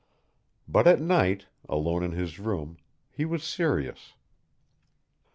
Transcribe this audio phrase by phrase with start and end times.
[0.67, 2.77] But at night, alone in his room,
[3.11, 4.13] he was serious.